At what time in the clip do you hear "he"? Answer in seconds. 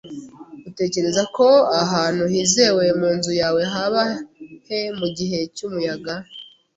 4.67-4.79